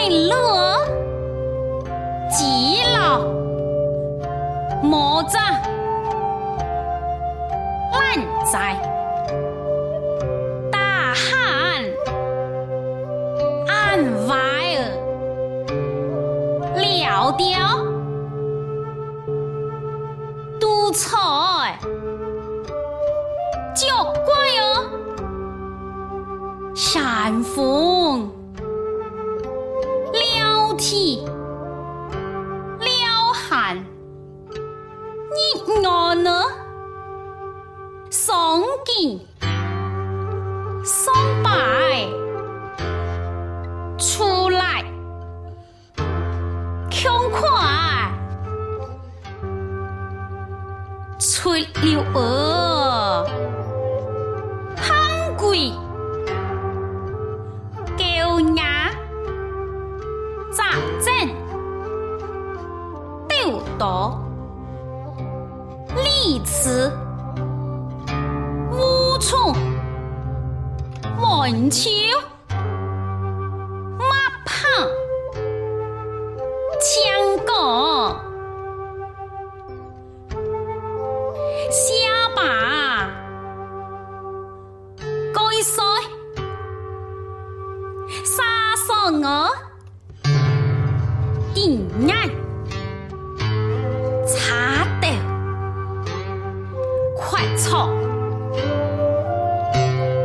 [0.00, 0.32] 快乐，
[2.30, 3.20] 极了，
[4.82, 5.42] 魔杖
[7.92, 8.74] lò,
[10.72, 11.12] 大
[13.66, 14.78] 汉娃儿。
[16.78, 17.79] 了掉。
[51.42, 53.26] 垂柳鹅，
[54.76, 55.72] 贪鬼。
[97.60, 97.88] 错，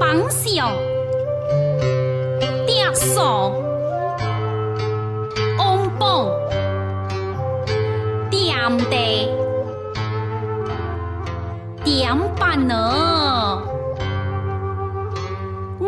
[0.00, 0.72] 绑上，
[2.66, 3.20] 点数，
[5.58, 6.32] 往，
[8.30, 9.28] 点得，
[11.84, 12.16] 点，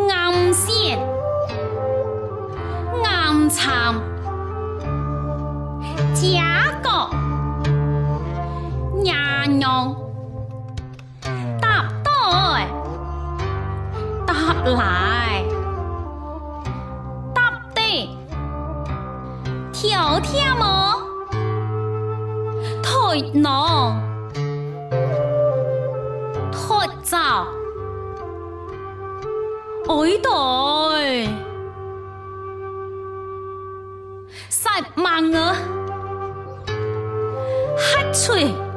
[0.09, 0.71] 暗色，
[3.03, 4.00] 暗藏。
[23.33, 23.93] Nó
[26.53, 27.61] thổi vào,
[37.77, 38.70] 黑吹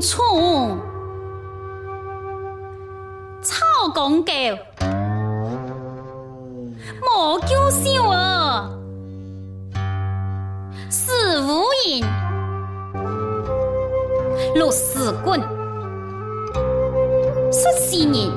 [0.00, 0.76] 厝，
[3.42, 3.64] 臭
[3.94, 4.32] 公狗，
[7.00, 8.68] 莫叫声儿，
[10.90, 12.02] 死无人，
[14.56, 15.14] 落死，
[17.50, 18.35] 死人。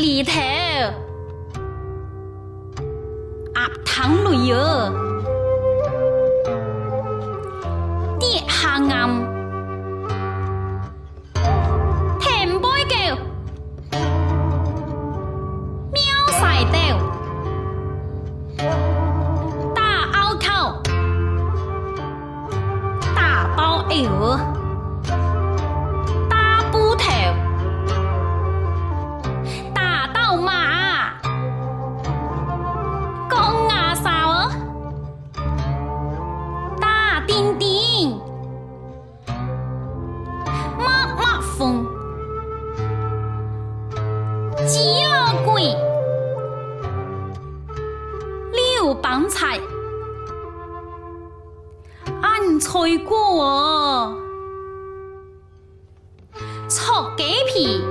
[0.00, 0.32] 里头，
[3.52, 4.56] 阿汤路油。
[44.66, 45.74] 鸡鸭贵
[48.52, 49.58] 溜棒菜
[52.20, 54.16] 安催锅哦
[56.68, 57.84] 炒鸡皮。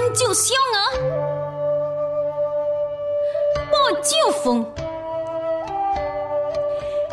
[0.00, 0.76] 腌九香哦
[3.70, 4.64] 把酒封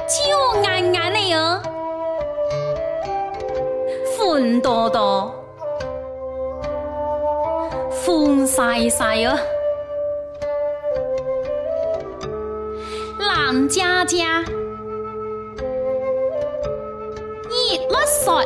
[0.08, 1.62] 叫眼眼勒哦
[4.18, 5.37] 粉多多。
[8.58, 9.38] 风晒晒哟。
[13.20, 14.42] 唐家家，
[17.52, 18.44] 一落水，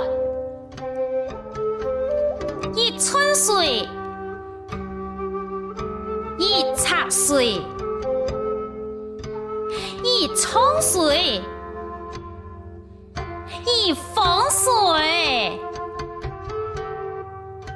[2.75, 3.88] 一春水，
[6.38, 7.62] 一茶水，
[10.04, 11.42] 一冲水，
[13.66, 15.57] 一风水，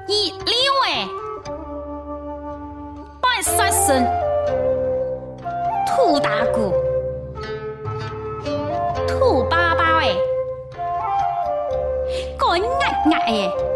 [0.10, 0.44] 一溜
[0.84, 1.25] 哎，拜
[3.46, 4.04] 杀生，
[5.86, 6.74] 兔大姑，
[9.08, 10.16] 兔爸爸哎，
[12.40, 12.60] 干
[13.12, 13.75] 爱爱哎。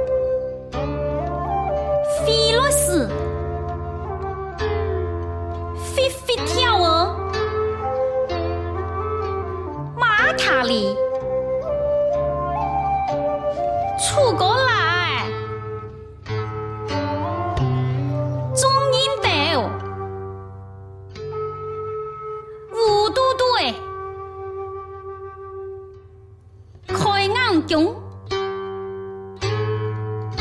[27.69, 27.93] 中。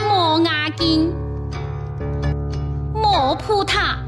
[0.09, 1.13] 磨牙筋，
[2.95, 3.99] 磨葡萄，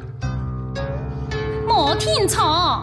[1.69, 2.81] 磨天草，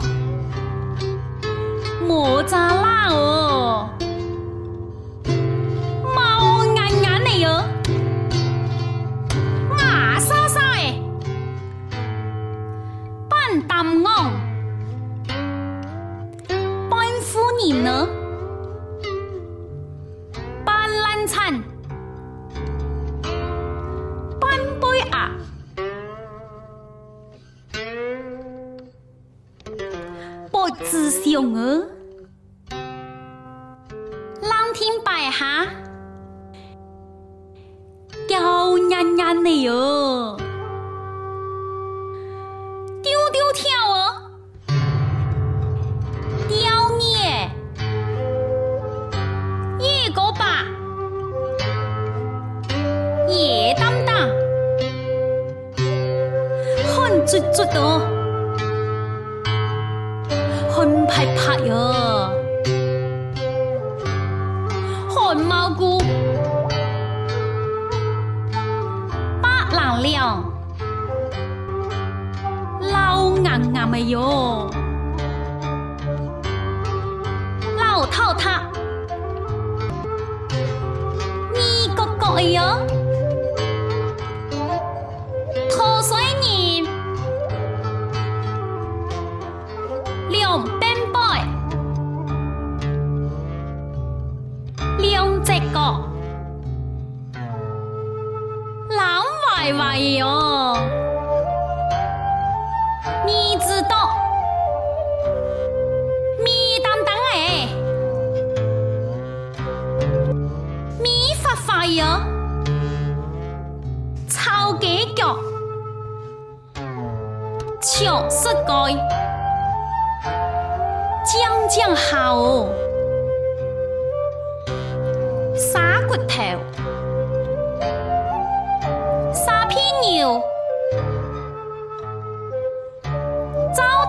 [39.47, 40.37] 哎呦，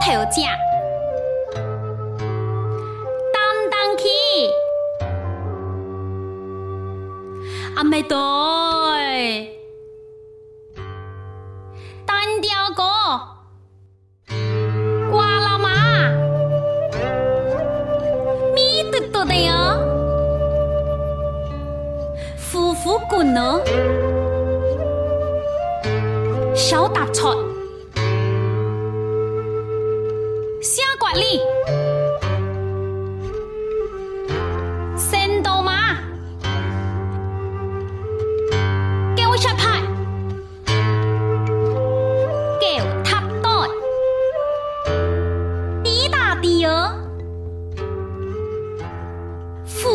[0.09, 0.57] 糟头架，
[3.31, 4.09] 当当起，
[7.77, 8.17] 阿妹多，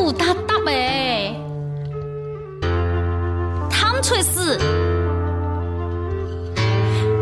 [0.03, 0.69] 有搭搭的，
[3.69, 4.59] 汤出事，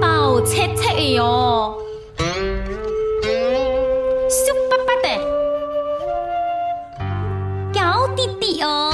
[0.01, 1.75] 爆切切的哟、哦，
[4.27, 5.07] 羞巴巴的，
[7.71, 8.91] 搞滴滴哦，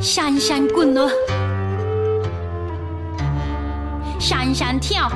[0.00, 1.10] 闪闪滚哦，
[4.20, 5.10] 闪闪跳，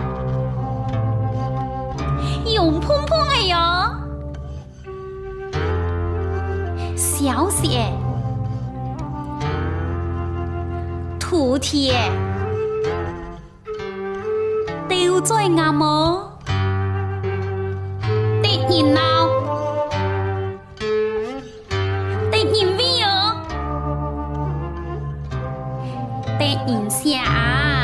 [2.45, 4.01] 勇砰砰的哟、哦。
[7.25, 7.91] 小雪，
[11.19, 11.95] 土铁，
[14.87, 16.21] 丢在眼眸，
[18.43, 19.01] 的热闹。
[26.67, 27.84] 影下，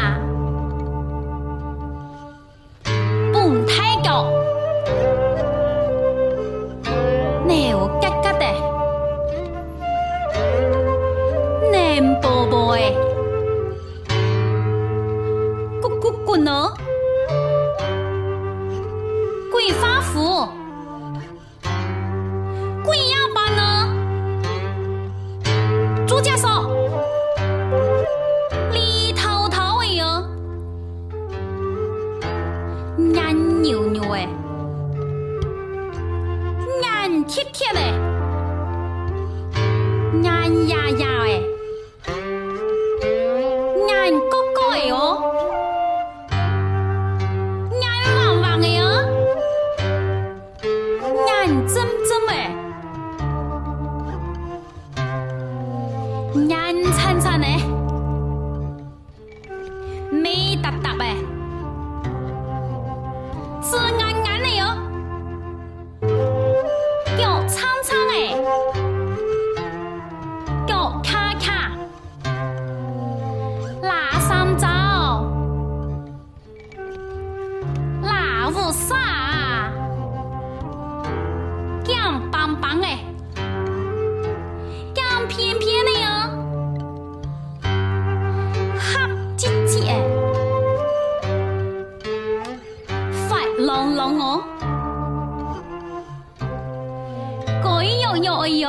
[98.42, 98.68] 哎呦，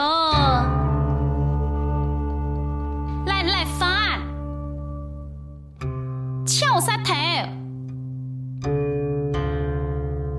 [3.26, 4.22] 来来饭，
[6.46, 7.14] 翘舌头，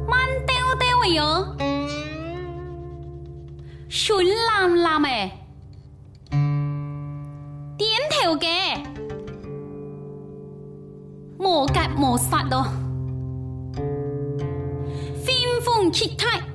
[0.06, 1.22] 慢丢丢哎呦，
[3.88, 5.32] 顺蓝蓝哎，
[7.78, 8.46] 点头嘅，
[11.38, 12.66] 莫格莫杀咯，
[16.02, 16.51] 风气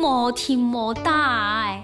[0.00, 1.76] 磨天磨大。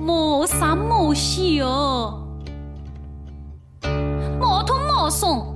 [0.00, 2.26] 莫三莫四哦，
[4.40, 5.54] 莫通莫送，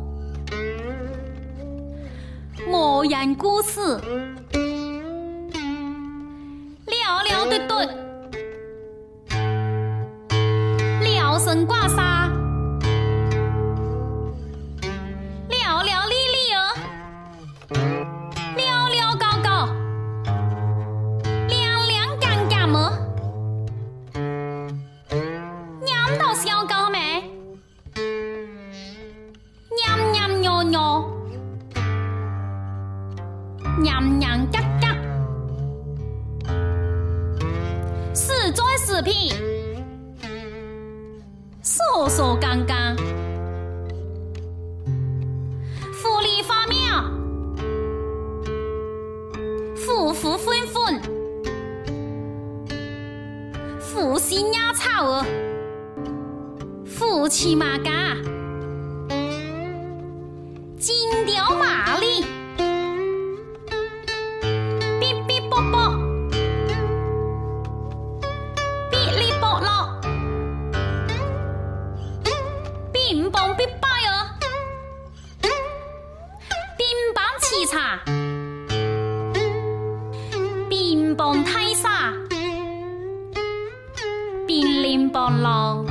[2.71, 3.81] 莫言故事，
[6.87, 7.89] 聊聊对对，
[11.01, 12.12] 聊神挂沙，
[33.79, 34.97] 娘娘嘎嘎，
[38.15, 39.35] 四桌四屁，
[41.63, 42.52] 嗦嗦刚刚，
[81.15, 82.13] 棒太沙，
[84.47, 85.82] 冰凌棒浪，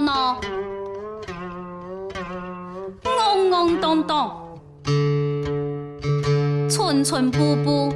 [0.00, 0.40] 你你诺诺，
[3.04, 4.30] 嗡嗡咚咚，
[6.70, 7.92] 寸寸步步，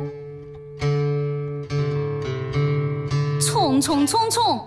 [3.41, 4.61] 冲冲冲冲。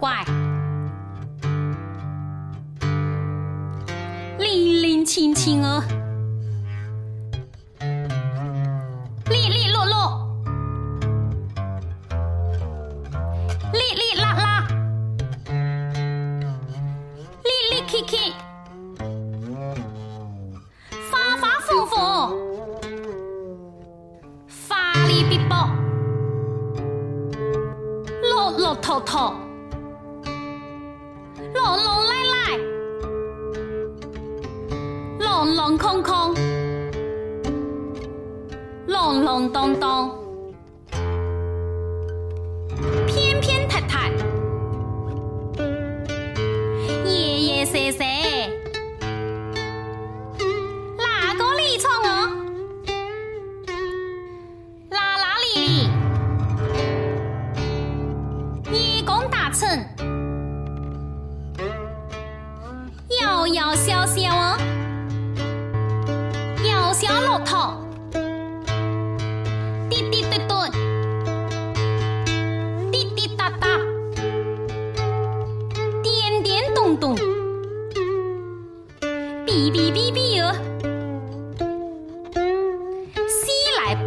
[0.00, 0.24] 怪，
[4.38, 5.82] 零零清清哦，
[35.78, 36.34] 空空
[38.88, 40.17] 浪浪荡荡。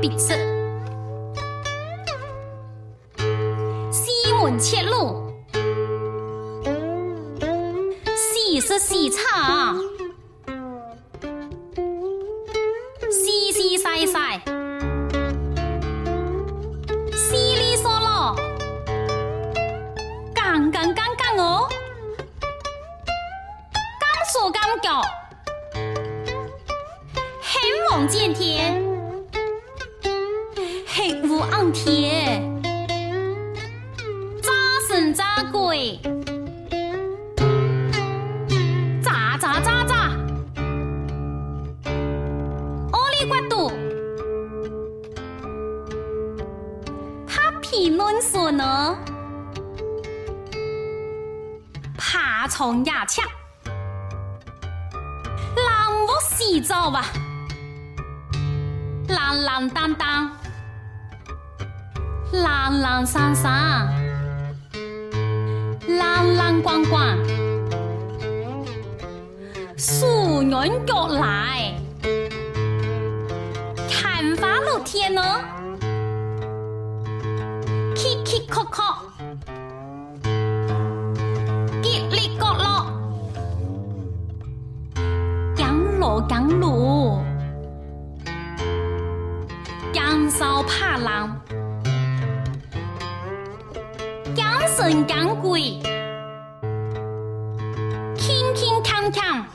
[0.02, 0.34] 必吃，
[3.92, 5.32] 西门切路。
[8.16, 9.78] 细丝细长，
[47.90, 48.98] 论说呢，
[51.98, 53.24] 爬虫牙枪，
[55.56, 57.06] 让我洗澡吧，
[59.08, 60.30] 啷啷当当，
[62.34, 63.88] 啷啷闪闪，
[65.88, 67.18] 啷啷咣咣，
[69.78, 71.74] 数人过来，
[73.90, 75.22] 看法露天呢。
[78.52, 78.84] 壳壳，
[81.82, 82.86] 吉利角落，
[85.56, 87.24] 降落降落，
[89.94, 91.40] 降扫怕浪，
[94.36, 95.80] 降神降鬼，
[98.18, 99.46] 轻轻锵锵。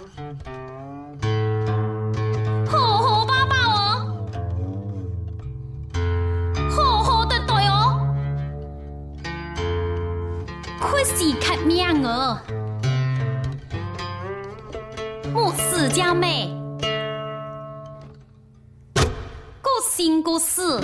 [11.66, 12.38] 面额，
[15.35, 16.48] 我四家妹，
[19.61, 20.81] 各行各事，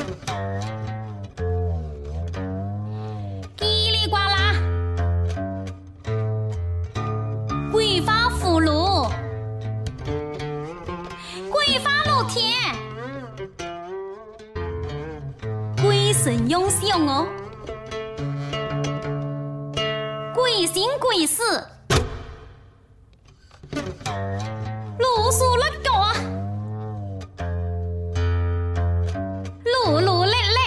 [24.98, 26.12] 路数乱搞啊，
[29.64, 30.58] 路路累累，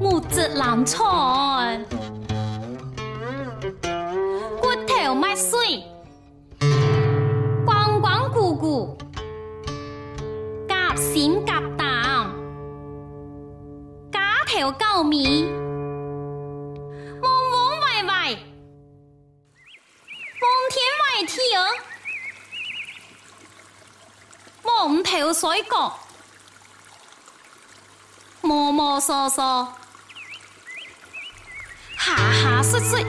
[0.00, 1.07] 木子难穿，
[29.28, 29.68] 摸摸索索，
[31.98, 33.04] 下雪雪，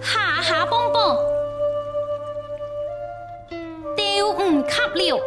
[0.00, 1.18] 下下蹦蹦，
[3.94, 4.70] 都唔及
[5.10, 5.20] 了，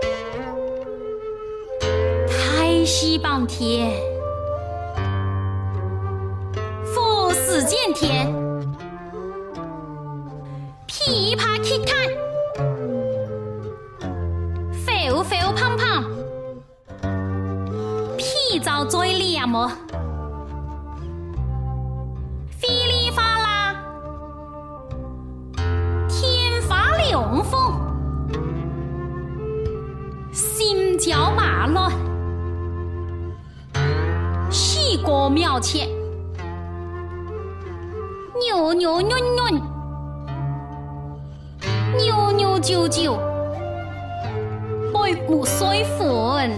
[2.28, 3.92] 太西半天，
[6.84, 8.34] 富士见天，
[19.52, 19.70] 么？
[22.62, 23.76] 噼里啪啦，
[26.08, 27.74] 天发凉风，
[30.32, 31.92] 心焦马乱，
[34.50, 35.86] 细过庙前，
[38.40, 39.50] 扭扭扭扭，
[41.98, 43.20] 扭扭扭扭，
[44.94, 46.52] 爱慕水粉，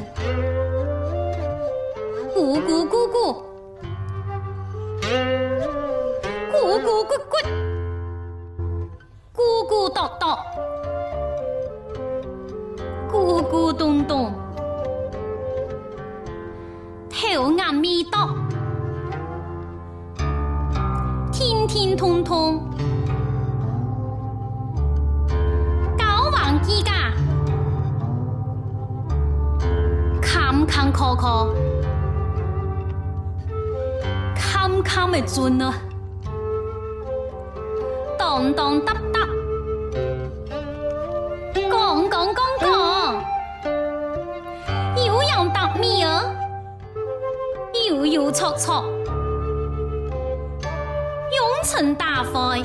[51.64, 52.62] 成大会，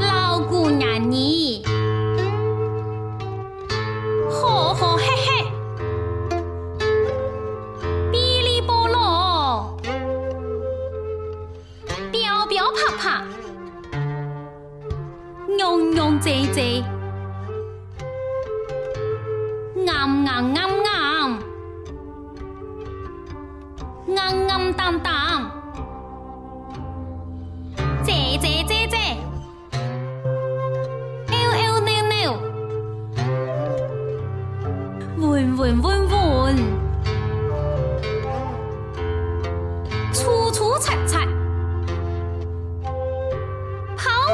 [0.00, 1.64] 老姑娘你，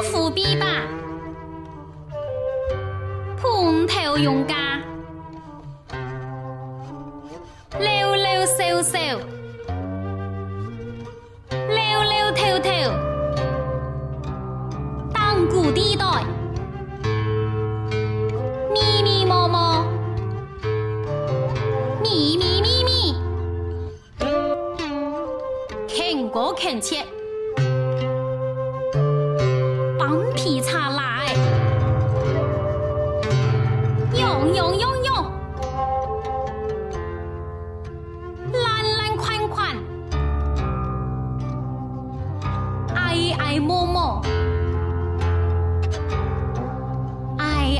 [0.01, 0.65] 伏笔吧。
[3.37, 4.78] 蓬头用敢。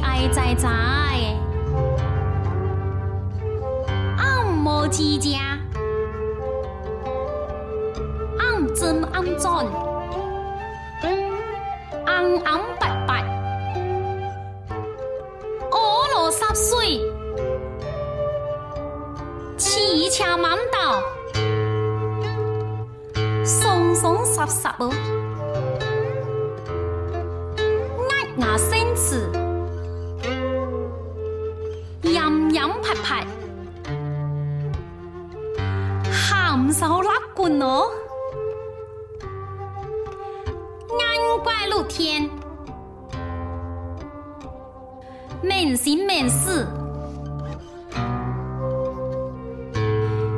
[0.01, 0.69] 爱爱在在，
[4.17, 5.39] 按摩指甲，
[8.37, 9.49] 按针按针。
[12.05, 13.23] 暗暗白白，
[15.71, 15.77] 俄
[16.15, 16.99] 罗十岁，
[19.57, 21.01] 骑车满道，
[23.45, 24.91] 松松实实哦，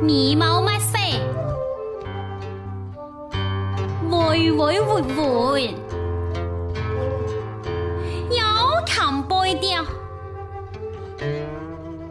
[0.04, 0.98] 眉毛乜色，
[4.10, 5.56] 微微活活，
[8.28, 8.42] 有
[8.84, 9.84] 琴背调，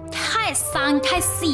[0.09, 1.45] 太生太死，